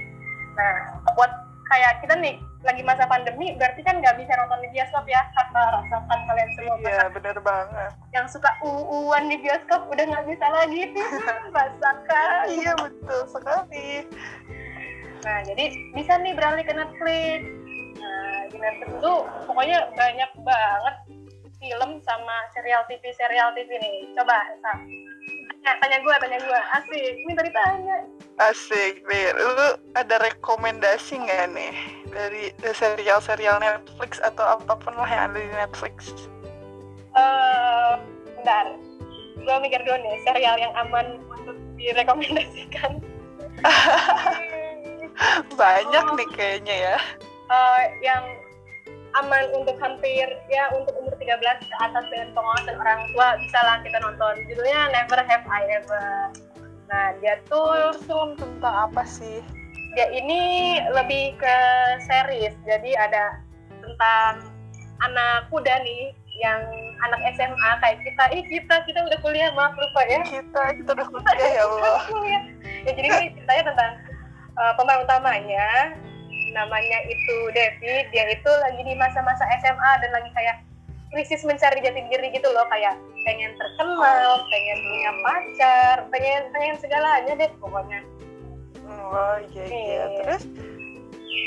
Nah, 0.55 1.03
buat 1.19 1.31
kayak 1.67 1.99
kita 2.07 2.15
nih 2.15 2.39
lagi 2.63 2.79
masa 2.79 3.03
pandemi, 3.11 3.51
berarti 3.59 3.83
kan 3.83 3.99
nggak 3.99 4.15
bisa 4.23 4.39
nonton 4.39 4.63
di 4.63 4.71
bioskop 4.71 5.03
ya, 5.03 5.19
kata 5.35 5.83
rasakan 5.83 6.19
kalian 6.31 6.49
semua. 6.55 6.75
Iya, 6.79 7.03
benar 7.11 7.37
banget. 7.43 7.91
Yang 8.15 8.39
suka 8.39 8.55
uuan 8.63 9.27
di 9.27 9.35
bioskop 9.43 9.83
udah 9.91 10.05
nggak 10.07 10.25
bisa 10.31 10.47
lagi 10.47 10.95
rasakan. 11.59 12.39
iya 12.47 12.71
betul 12.79 13.21
sekali. 13.27 14.07
Nah, 15.23 15.39
jadi 15.47 15.65
bisa 15.95 16.19
nih 16.19 16.35
beralih 16.35 16.63
ke 16.67 16.73
Netflix. 16.75 17.39
Di 18.51 18.57
Netflix 18.59 18.89
itu 18.99 19.13
pokoknya 19.47 19.79
banyak 19.95 20.31
banget 20.43 20.95
film 21.63 21.91
sama 22.03 22.35
serial 22.51 22.83
TV 22.91 23.03
serial 23.15 23.55
TV 23.55 23.71
nih. 23.79 24.11
Coba 24.19 24.35
Sam 24.59 24.83
tanya 25.63 25.79
tanya 25.79 25.97
gue 26.03 26.15
tanya 26.19 26.37
gue 26.43 26.59
asik 26.75 27.13
ini 27.23 27.33
tadi 27.39 27.51
tanya. 27.55 27.97
Asik 28.35 28.99
nih 29.07 29.31
lu 29.31 29.67
ada 29.95 30.15
rekomendasi 30.19 31.23
nggak 31.23 31.55
nih 31.55 31.73
dari 32.11 32.43
serial-serial 32.75 33.63
Netflix 33.63 34.19
atau 34.19 34.59
apa 34.59 34.75
pun 34.75 34.91
lah 34.99 35.07
yang 35.07 35.31
ada 35.31 35.39
di 35.39 35.51
Netflix? 35.55 35.95
Uh, 37.15 37.95
bentar. 38.35 38.75
Gue 39.39 39.55
mikir 39.63 39.79
dulu 39.87 39.95
nih 40.03 40.19
serial 40.27 40.55
yang 40.59 40.73
aman 40.75 41.23
untuk 41.31 41.55
direkomendasikan 41.79 42.99
banyak 45.61 46.05
oh. 46.09 46.15
nih 46.17 46.29
kayaknya 46.35 46.75
ya. 46.91 46.97
Uh, 47.51 47.83
yang 48.01 48.23
aman 49.13 49.45
untuk 49.53 49.77
hampir 49.77 50.25
ya 50.49 50.73
untuk 50.73 50.97
umur 50.97 51.13
13 51.21 51.37
ke 51.61 51.75
atas 51.77 52.05
dengan 52.09 52.33
pengawasan 52.33 52.75
orang 52.81 53.01
tua 53.13 53.27
bisa 53.37 53.59
lah 53.61 53.77
kita 53.85 53.97
nonton. 54.01 54.33
Judulnya 54.49 54.89
Never 54.89 55.21
Have 55.21 55.45
I 55.45 55.63
Ever. 55.81 56.09
Nah 56.89 57.05
dia 57.21 57.37
tuh 57.45 57.93
film 58.05 58.33
tentang 58.37 58.89
apa 58.89 59.05
sih? 59.05 59.41
dia 59.93 60.09
ini 60.09 60.41
lebih 60.89 61.37
ke 61.37 61.57
series. 62.09 62.53
Jadi 62.65 62.97
ada 62.97 63.37
tentang 63.81 64.49
anak 65.05 65.49
kuda 65.53 65.85
nih 65.85 66.13
yang 66.41 66.61
anak 67.05 67.21
SMA 67.37 67.71
kayak 67.81 68.01
kita. 68.01 68.23
Ih 68.33 68.43
kita 68.49 68.75
kita 68.89 68.99
udah 69.05 69.19
kuliah 69.21 69.53
maaf 69.53 69.77
lupa 69.77 70.01
ya. 70.09 70.21
Kita 70.25 70.63
kita 70.81 70.89
udah 70.97 71.07
kuliah 71.09 71.49
ya 71.53 71.63
Allah. 71.69 72.01
Ya 72.83 72.91
jadi 72.99 73.07
ini 73.07 73.27
ceritanya 73.39 73.63
tentang 73.71 73.91
uh, 74.57 74.73
pemain 74.77 75.01
utamanya 75.01 75.93
namanya 76.53 76.97
itu 77.09 77.37
Devi 77.53 78.05
dia 78.13 78.29
itu 78.29 78.51
lagi 78.61 78.81
di 78.85 78.93
masa-masa 78.93 79.41
SMA 79.61 79.91
dan 80.05 80.11
lagi 80.13 80.29
kayak 80.37 80.61
krisis 81.13 81.45
mencari 81.45 81.81
jati 81.81 82.01
diri 82.09 82.29
gitu 82.33 82.49
loh 82.49 82.65
kayak 82.69 82.97
pengen 83.25 83.53
terkenal 83.57 84.45
pengen 84.49 84.77
punya 84.81 85.11
pacar 85.21 85.97
pengen 86.13 86.41
pengen 86.53 86.75
segalanya 86.77 87.33
deh 87.37 87.51
pokoknya. 87.57 88.01
Oh 88.85 89.37
iya 89.53 89.63
iya. 89.65 90.03
Terus? 90.21 90.43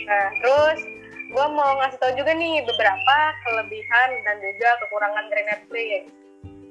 Nah 0.07 0.27
terus 0.43 0.81
gue 1.27 1.47
mau 1.51 1.71
ngasih 1.83 1.99
tau 1.99 2.13
juga 2.15 2.33
nih 2.35 2.63
beberapa 2.63 3.17
kelebihan 3.47 4.09
dan 4.23 4.37
juga 4.39 4.71
kekurangan 4.87 5.25
dari 5.31 5.43
Netflix 5.51 6.03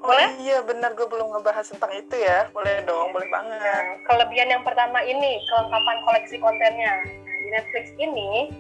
boleh? 0.06 0.28
Oh, 0.30 0.42
iya 0.42 0.58
benar 0.62 0.94
gue 0.94 1.08
belum 1.10 1.28
ngebahas 1.34 1.66
tentang 1.68 1.92
itu 1.98 2.16
ya 2.16 2.48
boleh 2.54 2.86
dong 2.86 3.12
boleh 3.12 3.28
banget 3.34 3.60
nah, 3.60 3.98
kelebihan 4.08 4.48
yang 4.54 4.64
pertama 4.64 5.02
ini 5.02 5.42
kelengkapan 5.50 5.98
koleksi 6.06 6.36
kontennya 6.40 6.94
di 7.26 7.50
Netflix 7.54 7.94
ini 7.98 8.54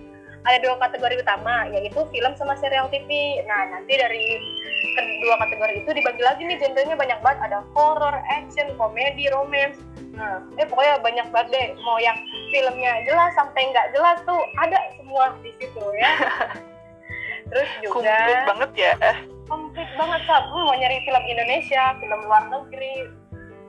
ada 0.45 0.61
dua 0.61 0.77
kategori 0.77 1.25
utama 1.25 1.65
yaitu 1.73 2.05
film 2.13 2.33
sama 2.37 2.53
serial 2.61 2.85
TV. 2.93 3.41
Nah 3.49 3.73
nanti 3.73 3.97
dari 3.97 4.37
kedua 4.95 5.35
kategori 5.41 5.73
itu 5.83 5.89
dibagi 5.97 6.21
lagi 6.21 6.41
nih 6.45 6.57
genrenya 6.61 6.95
banyak 6.95 7.19
banget 7.25 7.39
ada 7.49 7.59
horror, 7.73 8.13
action, 8.29 8.69
komedi, 8.77 9.27
romance. 9.33 9.81
Nah, 10.15 10.39
eh 10.61 10.63
pokoknya 10.69 11.01
banyak 11.01 11.27
banget 11.33 11.47
deh. 11.51 11.67
Mau 11.81 11.97
yang 11.99 12.15
filmnya 12.53 13.03
jelas 13.09 13.33
sampai 13.35 13.73
nggak 13.73 13.91
jelas 13.91 14.21
tuh 14.23 14.39
ada 14.61 14.77
semua 15.01 15.33
di 15.41 15.51
situ 15.57 15.83
ya. 15.97 16.13
Terus 17.49 17.69
juga 17.81 17.93
komplit 17.99 18.41
banget 18.45 18.71
ya. 18.77 18.93
Komplit 19.75 19.99
banget 19.99 20.21
sab. 20.23 20.47
Hmm, 20.55 20.71
mau 20.71 20.71
nyari 20.71 21.03
film 21.03 21.23
Indonesia, 21.27 21.83
film 21.99 22.19
luar 22.23 22.47
negeri, 22.47 23.11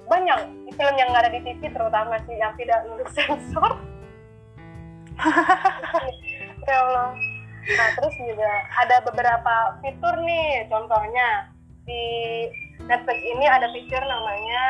banyak 0.07 0.39
film 0.79 0.95
yang 1.03 1.11
nggak 1.11 1.27
ada 1.27 1.35
di 1.35 1.43
TV 1.43 1.67
terutama 1.67 2.15
sih 2.31 2.39
yang 2.39 2.55
tidak 2.55 2.87
lulus 2.87 3.11
sensor. 3.11 3.75
Ya 6.67 6.83
Allah. 6.83 7.11
Nah 7.75 7.89
terus 7.99 8.15
juga 8.23 8.53
ada 8.79 9.03
beberapa 9.03 9.55
fitur 9.83 10.15
nih 10.23 10.71
contohnya. 10.71 11.51
Di 11.83 12.03
Netflix 12.87 13.19
ini 13.27 13.47
ada 13.51 13.67
fitur 13.75 14.03
namanya 14.07 14.63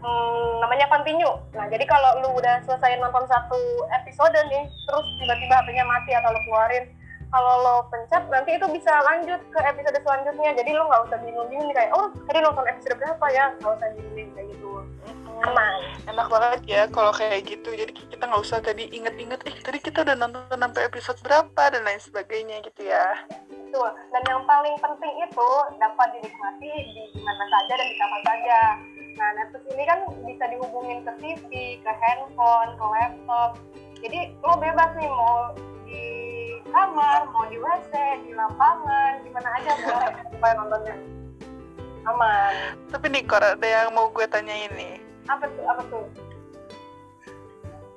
hmm, 0.00 0.64
namanya 0.64 0.88
continue. 0.88 1.36
Nah 1.52 1.68
jadi 1.68 1.84
kalau 1.84 2.24
lu 2.24 2.40
udah 2.40 2.64
selesai 2.64 2.96
nonton 3.04 3.28
satu 3.28 3.60
episode 4.00 4.36
nih 4.48 4.64
terus 4.88 5.06
tiba-tiba 5.20 5.60
HP-nya 5.60 5.84
mati 5.84 6.12
atau 6.16 6.32
lu 6.32 6.40
keluarin 6.48 6.88
kalau 7.28 7.54
lo 7.60 7.76
pencet 7.92 8.24
nanti 8.32 8.56
itu 8.56 8.66
bisa 8.72 8.92
lanjut 9.04 9.40
ke 9.52 9.60
episode 9.60 10.00
selanjutnya. 10.00 10.50
Jadi 10.56 10.70
lo 10.72 10.88
nggak 10.88 11.02
usah 11.08 11.18
bingung-bingung 11.20 11.70
kayak 11.76 11.92
oh 11.92 12.08
tadi 12.24 12.38
nonton 12.40 12.64
episode 12.64 12.96
berapa 12.96 13.26
ya? 13.32 13.44
Nggak 13.60 13.72
usah 13.76 13.88
bingung 13.96 14.32
kayak 14.32 14.48
gitu. 14.56 14.70
Aman. 15.38 15.80
Enak 16.10 16.26
banget 16.26 16.60
ya 16.66 16.82
kalau 16.90 17.12
kayak 17.14 17.46
gitu. 17.46 17.70
Jadi 17.70 17.92
kita 17.94 18.24
nggak 18.26 18.42
usah 18.42 18.58
tadi 18.58 18.90
inget-inget 18.90 19.40
eh 19.46 19.56
tadi 19.62 19.78
kita 19.78 20.02
udah 20.02 20.16
nonton 20.18 20.58
sampai 20.58 20.82
episode 20.88 21.20
berapa? 21.22 21.62
dan 21.68 21.84
lain 21.84 22.00
sebagainya 22.00 22.64
gitu 22.64 22.88
ya. 22.88 23.22
Betul. 23.52 23.92
Dan 24.10 24.22
yang 24.24 24.42
paling 24.48 24.74
penting 24.80 25.14
itu 25.20 25.50
dapat 25.76 26.08
dinikmati 26.16 26.72
di 27.12 27.20
mana 27.20 27.44
saja 27.44 27.72
dan 27.76 27.86
di 27.86 27.96
kapan 28.00 28.22
saja. 28.24 28.60
Nah, 29.18 29.28
Netflix 29.34 29.62
ini 29.74 29.84
kan 29.84 29.98
bisa 30.22 30.44
dihubungin 30.46 30.98
ke 31.02 31.12
TV, 31.18 31.50
ke 31.82 31.92
handphone, 31.92 32.70
ke 32.78 32.84
laptop. 32.86 33.50
Jadi 33.98 34.18
lo 34.40 34.54
bebas 34.56 34.90
nih 34.94 35.10
mau 35.10 35.52
kamar, 36.70 37.20
mau 37.32 37.44
di 37.48 37.58
WC, 37.58 37.92
di 38.28 38.32
lapangan, 38.36 39.12
di 39.24 39.30
mana 39.32 39.48
aja 39.58 39.72
boleh 39.82 40.12
supaya 40.32 40.52
nontonnya. 40.56 40.96
aman 42.08 42.54
Tapi 42.88 43.06
nih, 43.12 43.24
Kor, 43.28 43.44
ada 43.44 43.68
yang 43.68 43.92
mau 43.92 44.08
gue 44.08 44.24
tanyain 44.28 44.72
nih. 44.72 44.96
apa 45.28 45.44
tuh 45.44 45.64
apa 45.68 45.82
tuh 45.92 46.04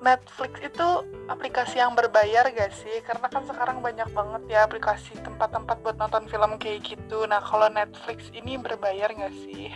Netflix 0.02 0.58
itu 0.66 0.88
aplikasi 1.30 1.78
yang 1.78 1.94
berbayar 1.94 2.50
gak 2.52 2.74
sih? 2.74 3.00
Karena 3.06 3.30
kan 3.30 3.46
sekarang 3.46 3.86
banyak 3.86 4.10
banget 4.12 4.42
ya 4.50 4.66
aplikasi 4.66 5.14
tempat-tempat 5.22 5.78
buat 5.86 5.96
nonton 5.96 6.26
film 6.26 6.58
kayak 6.58 6.84
gitu. 6.84 7.24
Nah, 7.30 7.38
kalau 7.40 7.70
Netflix 7.70 8.34
ini 8.34 8.58
berbayar 8.58 9.14
gak 9.14 9.32
sih? 9.46 9.70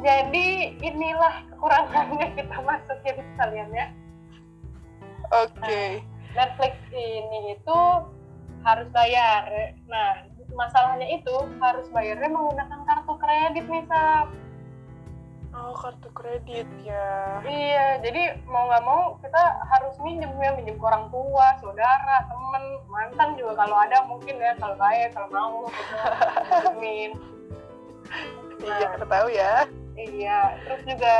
jadi 0.00 0.48
inilah 0.80 1.44
kekurangannya 1.52 2.32
kita 2.32 2.56
masukin 2.64 3.16
sekalian 3.36 3.70
ya 3.72 3.86
Oke. 5.30 6.02
Netflix 6.34 6.74
ini 6.90 7.54
itu 7.54 7.78
harus 8.60 8.88
bayar 8.92 9.48
nah 9.88 10.30
masalahnya 10.54 11.06
itu 11.14 11.36
harus 11.62 11.86
bayarnya 11.94 12.30
menggunakan 12.30 12.80
kartu 12.84 13.14
kredit 13.18 13.66
nih 13.70 13.84
Sab. 13.86 14.28
Oh, 15.50 15.74
kartu 15.74 16.06
kredit 16.14 16.66
ya. 16.86 17.42
Iya, 17.42 17.98
jadi 18.06 18.38
mau 18.46 18.70
nggak 18.70 18.86
mau 18.86 19.18
kita 19.18 19.42
harus 19.66 19.98
minjem 19.98 20.30
ya, 20.38 20.54
minjem 20.54 20.78
ke 20.78 20.84
orang 20.86 21.10
tua, 21.10 21.58
saudara, 21.58 22.22
temen, 22.30 22.64
mantan 22.86 23.34
juga 23.34 23.66
kalau 23.66 23.76
ada 23.82 24.06
mungkin 24.06 24.38
ya, 24.38 24.54
kalau 24.62 24.78
baik, 24.78 25.10
kalau 25.10 25.28
mau 25.34 25.54
gitu. 25.66 25.94
Minjemin. 26.78 27.10
Iya, 28.62 28.86
kita 28.94 29.06
tahu 29.10 29.26
ya. 29.34 29.54
Iya, 29.98 30.40
terus 30.62 30.82
juga 30.86 31.16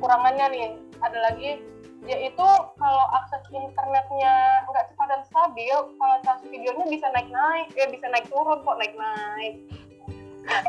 kekurangannya 0.00 0.46
nih, 0.48 0.68
ada 1.04 1.18
lagi 1.28 1.60
yaitu 2.04 2.48
kalau 2.76 3.04
akses 3.16 3.40
internetnya 3.48 4.60
nggak 4.68 4.92
dan 5.14 5.22
stabil, 5.30 5.76
kualitas 5.94 6.38
videonya 6.50 6.86
bisa 6.90 7.06
naik-naik, 7.14 7.70
ya 7.78 7.86
bisa 7.86 8.06
naik 8.10 8.26
turun 8.26 8.58
kok 8.66 8.78
naik-naik. 8.82 9.54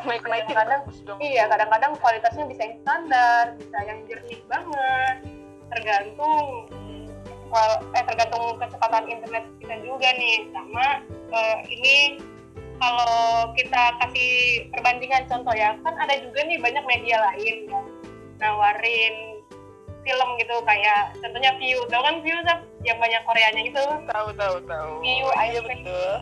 Naik-naik 0.05 0.45
kadang 0.53 0.85
bagus 0.85 1.01
dong. 1.01 1.17
Iya, 1.17 1.49
kadang-kadang 1.49 1.97
kualitasnya 1.97 2.45
bisa 2.45 2.61
yang 2.61 2.77
standar, 2.85 3.43
bisa 3.57 3.77
yang 3.89 3.99
jernih 4.05 4.41
banget, 4.45 5.17
tergantung 5.73 6.69
eh 7.95 8.03
tergantung 8.03 8.59
kecepatan 8.59 9.07
internet 9.07 9.47
kita 9.63 9.79
juga 9.79 10.11
nih 10.19 10.43
sama 10.51 10.99
eh, 11.31 11.57
ini 11.71 11.97
kalau 12.83 13.47
kita 13.55 13.95
kasih 14.03 14.67
perbandingan 14.75 15.23
contoh 15.31 15.55
ya 15.55 15.79
kan 15.87 15.95
ada 15.95 16.19
juga 16.19 16.43
nih 16.43 16.59
banyak 16.59 16.83
media 16.83 17.15
lain 17.31 17.55
yang 17.71 17.87
nawarin 18.43 19.34
film 20.05 20.29
gitu 20.37 20.55
kayak 20.63 21.17
contohnya 21.17 21.51
View 21.57 21.81
tau 21.89 22.05
kan 22.05 22.21
View 22.21 22.37
yang 22.85 22.97
banyak 23.01 23.21
Koreanya 23.25 23.61
gitu 23.65 23.83
Tahu, 24.05 24.29
tahu, 24.37 24.55
tahu. 24.69 24.91
View, 25.01 25.25
Iya, 25.33 25.61
betul. 25.65 26.13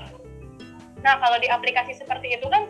Nah, 1.04 1.20
kalau 1.20 1.36
di 1.44 1.52
aplikasi 1.52 1.92
seperti 2.00 2.40
itu 2.40 2.48
kan 2.48 2.64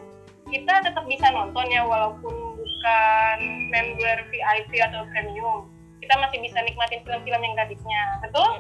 kita 0.50 0.82
tetap 0.82 1.06
bisa 1.06 1.30
nonton 1.30 1.70
ya 1.70 1.86
walaupun 1.86 2.34
bukan 2.58 3.38
member 3.70 4.18
VIP 4.34 4.82
atau 4.82 5.06
premium. 5.14 5.70
Kita 6.02 6.20
masih 6.20 6.42
bisa 6.44 6.60
nikmatin 6.66 7.00
film-film 7.08 7.42
yang 7.42 7.54
gratisnya, 7.56 8.02
betul? 8.20 8.52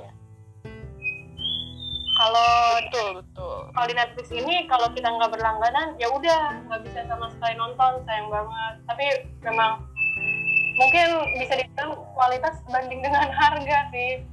Kalau 2.13 2.77
Betul, 2.77 3.09
betul. 3.25 3.57
kalau 3.73 3.87
di 3.89 3.95
Netflix 3.97 4.27
ini 4.29 4.69
kalau 4.69 4.85
kita 4.93 5.09
nggak 5.09 5.33
berlangganan 5.33 5.97
ya 5.97 6.07
udah 6.13 6.61
nggak 6.69 6.85
bisa 6.85 7.01
sama 7.09 7.25
sekali 7.33 7.57
nonton 7.57 8.05
sayang 8.05 8.29
banget. 8.29 8.73
Tapi 8.85 9.05
memang 9.41 9.81
mungkin 10.73 11.07
bisa 11.37 11.53
dibilang 11.57 11.97
kualitas 12.17 12.55
banding 12.69 13.01
dengan 13.01 13.29
harga 13.29 13.77
sih. 13.93 14.25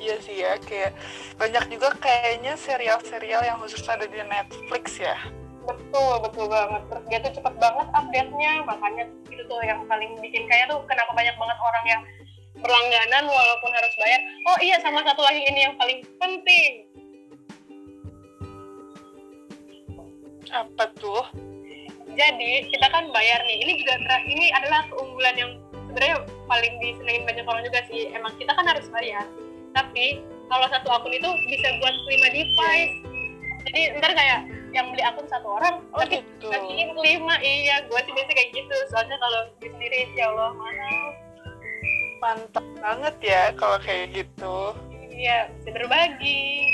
Iya 0.00 0.16
sih 0.24 0.36
ya, 0.40 0.56
kayak 0.64 0.96
banyak 1.36 1.76
juga 1.76 1.92
kayaknya 2.00 2.56
serial-serial 2.56 3.44
yang 3.44 3.60
khusus 3.60 3.84
ada 3.84 4.08
di 4.08 4.16
Netflix 4.16 4.96
ya. 4.96 5.12
Betul, 5.68 6.24
betul 6.24 6.48
banget. 6.48 6.82
Terus 6.88 7.04
dia 7.12 7.18
tuh 7.20 7.32
cepet 7.36 7.54
banget 7.60 7.86
update-nya, 7.92 8.64
makanya 8.64 9.04
itu 9.28 9.42
tuh 9.44 9.60
yang 9.60 9.84
paling 9.84 10.16
bikin 10.24 10.48
kaya 10.48 10.64
tuh 10.72 10.80
kenapa 10.88 11.12
banyak 11.12 11.36
banget 11.36 11.58
orang 11.60 11.84
yang 11.84 12.02
berlangganan 12.64 13.24
walaupun 13.28 13.70
harus 13.76 13.92
bayar. 14.00 14.20
Oh 14.48 14.58
iya, 14.64 14.76
sama 14.80 15.04
satu 15.04 15.20
lagi 15.20 15.44
ini 15.44 15.68
yang 15.68 15.76
paling 15.76 16.00
penting. 16.16 16.72
Apa 20.48 20.84
tuh? 20.96 21.49
Jadi 22.18 22.50
kita 22.70 22.86
kan 22.90 23.10
bayar 23.14 23.40
nih. 23.46 23.58
Ini 23.64 23.72
juga 23.80 23.94
ini 24.26 24.46
adalah 24.54 24.86
keunggulan 24.90 25.34
yang 25.38 25.50
sebenarnya 25.90 26.16
paling 26.46 26.72
disenengin 26.82 27.24
banyak 27.26 27.46
orang 27.46 27.62
juga 27.66 27.80
sih. 27.90 28.10
Emang 28.10 28.32
kita 28.38 28.52
kan 28.54 28.66
harus 28.66 28.86
bayar. 28.90 29.26
Tapi 29.74 30.20
kalau 30.50 30.66
satu 30.66 30.88
akun 30.90 31.14
itu 31.14 31.30
bisa 31.46 31.68
buat 31.78 31.94
5 31.94 32.36
device. 32.36 32.94
Jadi 33.70 33.80
ntar 34.00 34.12
kayak 34.16 34.40
yang 34.70 34.86
beli 34.94 35.02
akun 35.02 35.26
satu 35.26 35.58
orang, 35.58 35.82
Oh 35.90 35.98
tapi 35.98 36.22
gitu. 36.22 36.46
bagiin 36.46 36.94
kelima 36.94 37.34
iya 37.42 37.82
gue 37.90 38.00
sih 38.06 38.14
biasa 38.14 38.30
kayak 38.30 38.50
gitu 38.54 38.76
soalnya 38.94 39.18
kalau 39.18 39.50
gue 39.58 39.66
sendiri 39.66 40.06
ya 40.14 40.30
Allah 40.30 40.54
mana 40.54 40.90
Mantap 42.22 42.66
banget 42.78 43.14
ya 43.18 43.42
kalau 43.58 43.82
kayak 43.82 44.14
gitu. 44.14 44.56
iya 45.10 45.50
bisa 45.58 45.74
berbagi 45.74 46.69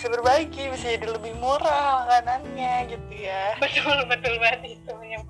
Bisa 0.00 0.16
berbagi, 0.16 0.72
bisa 0.72 0.96
jadi 0.96 1.12
lebih 1.12 1.36
murah 1.36 2.08
makanannya 2.08 2.88
gitu 2.88 3.20
ya. 3.20 3.52
betul 3.60 4.00
betul 4.08 4.32
banget 4.40 4.80
itu 4.80 4.96
yang 5.04 5.20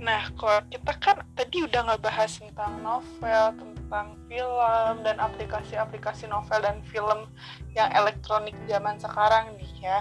Nah, 0.00 0.32
kalau 0.32 0.64
kita 0.72 0.96
kan 0.96 1.20
tadi 1.36 1.68
udah 1.68 1.92
ngebahas 1.92 2.40
tentang 2.40 2.80
novel, 2.80 3.52
tentang 3.52 4.16
film, 4.32 4.94
dan 5.04 5.20
aplikasi-aplikasi 5.20 6.32
novel 6.32 6.64
dan 6.64 6.80
film 6.88 7.28
yang 7.76 7.92
elektronik 7.92 8.56
zaman 8.64 8.96
sekarang 8.96 9.52
nih 9.60 9.76
ya. 9.76 10.00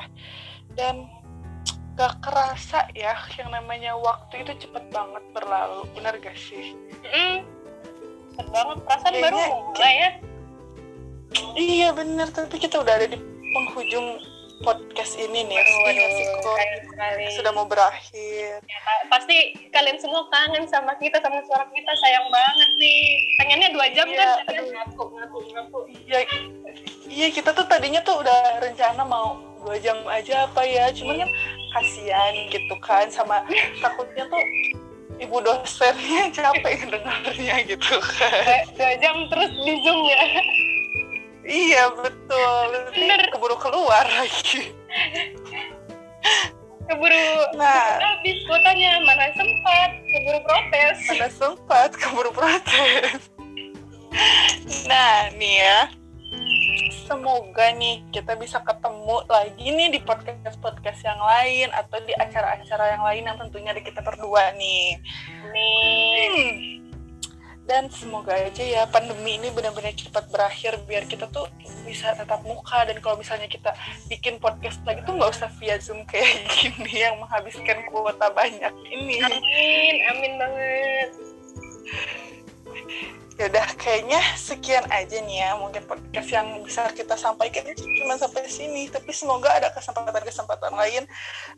Dan 0.71 1.03
gak 1.99 2.15
kerasa 2.23 2.87
ya, 2.95 3.19
yang 3.35 3.51
namanya 3.51 3.91
waktu 3.99 4.47
itu 4.47 4.55
cepet 4.63 4.87
banget 4.87 5.23
berlalu, 5.35 5.83
bener 5.99 6.15
gak 6.23 6.39
sih? 6.39 6.79
mm, 7.11 7.43
cepet 8.39 8.47
banget 8.55 8.77
perasaan 8.87 9.15
baru 9.19 9.39
mulai 9.75 9.95
ya 9.99 10.30
Iya 11.53 11.91
bener, 11.91 12.27
tapi 12.27 12.57
kita 12.57 12.77
udah 12.77 12.93
ada 12.93 13.07
di 13.07 13.17
penghujung 13.51 14.17
podcast 14.61 15.17
ini 15.17 15.41
nih. 15.43 15.57
Waduh, 15.57 16.09
sekali. 16.85 17.23
sudah 17.33 17.49
mau 17.49 17.65
berakhir. 17.65 18.61
Ya, 18.61 18.79
pa- 18.79 19.05
pasti 19.09 19.37
kalian 19.67 19.97
semua 19.97 20.21
kangen 20.29 20.63
sama 20.65 20.93
kita 20.95 21.17
sama 21.17 21.41
suara 21.41 21.65
kita 21.67 21.91
sayang 21.97 22.27
banget 22.29 22.69
nih 22.77 22.99
pengennya 23.35 23.69
dua 23.71 23.87
jam 23.89 24.05
Iya, 24.05 24.17
kan 24.21 24.29
aduh. 24.47 24.65
ngaku 24.69 25.03
ngaku 25.11 25.37
ngaku 25.49 25.79
Iya, 26.05 26.19
iya 27.09 27.27
kita 27.27 27.51
tuh 27.51 27.65
tadinya 27.65 27.99
tuh 27.99 28.21
udah 28.21 28.37
rencana 28.61 29.01
mau 29.01 29.33
dua 29.59 29.77
jam 29.77 29.97
aja 30.05 30.45
apa 30.45 30.61
ya, 30.61 30.89
cuman 30.91 31.25
kan 31.25 31.29
kasihan 31.71 32.33
gitu 32.47 32.75
kan 32.77 33.05
sama 33.07 33.41
takutnya 33.77 34.25
tuh 34.25 34.41
ibu 35.17 35.37
dosennya 35.37 36.29
capek 36.37 36.85
dengarnya 36.85 37.55
gitu 37.65 37.97
kan. 37.97 38.61
Dua 38.73 38.93
jam 38.95 39.15
terus 39.25 39.49
di 39.59 39.73
zoom 39.81 39.99
ya 40.05 40.21
iya 41.51 41.83
betul, 41.91 42.67
Bener. 42.95 43.27
keburu 43.27 43.59
keluar 43.59 44.07
lagi. 44.07 44.71
keburu 46.87 47.23
Nah. 47.59 47.99
habis 47.99 48.37
kuotanya 48.47 48.99
mana 49.03 49.31
sempat 49.35 49.89
keburu 50.11 50.39
protes 50.43 50.97
Mana 51.11 51.27
sempat 51.29 51.89
keburu 51.95 52.31
protes. 52.31 53.27
Nah, 54.87 55.31
nih 55.35 55.55
ya. 55.63 55.79
Semoga 57.07 57.75
nih 57.75 58.07
kita 58.15 58.39
bisa 58.39 58.63
ketemu 58.63 59.19
lagi 59.27 59.67
nih 59.67 59.87
di 59.91 59.99
podcast-podcast 59.99 60.99
yang 61.03 61.19
lain 61.19 61.67
atau 61.75 61.99
di 62.07 62.15
acara-acara 62.15 62.95
yang 62.95 63.03
lain 63.03 63.23
yang 63.27 63.37
tentunya 63.39 63.75
ada 63.75 63.83
kita 63.83 63.99
berdua 63.99 64.55
nih. 64.55 64.95
nih 65.51 66.27
Hmm. 66.31 66.80
Dan 67.71 67.87
semoga 67.87 68.35
aja 68.35 68.59
ya 68.59 68.83
pandemi 68.83 69.39
ini 69.39 69.47
benar-benar 69.47 69.95
cepat 69.95 70.27
berakhir 70.27 70.75
biar 70.91 71.07
kita 71.07 71.23
tuh 71.31 71.47
bisa 71.87 72.11
tetap 72.19 72.43
muka. 72.43 72.83
Dan 72.83 72.99
kalau 72.99 73.15
misalnya 73.15 73.47
kita 73.47 73.71
bikin 74.11 74.43
podcast 74.43 74.83
lagi 74.83 74.99
tuh 75.07 75.15
nggak 75.15 75.31
usah 75.31 75.47
via 75.55 75.79
zoom 75.79 76.03
kayak 76.03 76.27
gini 76.51 76.99
yang 76.99 77.15
menghabiskan 77.23 77.79
kuota 77.87 78.27
banyak 78.35 78.75
ini. 78.91 79.23
amin 79.23 79.95
amin 80.11 80.33
banget. 80.35 81.09
Ya 83.39 83.47
udah 83.47 83.67
kayaknya 83.79 84.19
sekian 84.35 84.83
aja 84.91 85.23
nih 85.23 85.39
ya. 85.39 85.55
Mungkin 85.55 85.87
podcast 85.87 86.27
yang 86.27 86.59
bisa 86.67 86.91
kita 86.91 87.15
sampaikan 87.15 87.71
cuma 87.71 88.19
sampai 88.19 88.51
sini. 88.51 88.91
Tapi 88.91 89.15
semoga 89.15 89.47
ada 89.47 89.71
kesempatan-kesempatan 89.71 90.75
lain. 90.75 91.07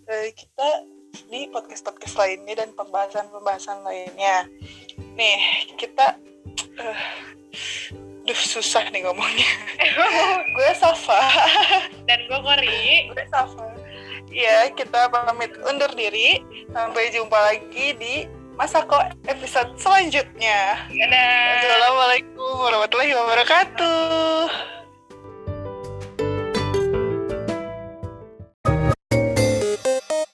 Eh, 0.05 0.29
kita 0.37 0.85
di 1.29 1.49
podcast-podcast 1.49 2.15
lainnya 2.17 2.65
dan 2.65 2.69
pembahasan-pembahasan 2.73 3.81
lainnya. 3.85 4.49
Nih 5.17 5.41
kita 5.77 6.17
eh 6.77 7.01
duh 8.23 8.37
susah 8.39 8.87
nih 8.89 9.05
ngomongnya. 9.05 9.51
Gue 10.55 10.71
Safa. 10.77 11.21
dan 12.09 12.19
gue 12.25 12.39
Kori 12.39 13.09
Gue 13.11 13.25
Safa. 13.29 13.65
Ya, 14.33 14.65
kita 14.73 15.13
pamit 15.13 15.53
undur 15.61 15.89
diri. 15.93 16.41
Sampai 16.73 17.13
jumpa 17.13 17.37
lagi 17.37 17.93
di 17.97 18.25
Masako 18.53 19.01
episode 19.25 19.73
selanjutnya. 19.81 20.89
dadah 20.89 21.57
Assalamualaikum 21.57 22.53
warahmatullahi 22.61 23.13
wabarakatuh. 23.17 24.82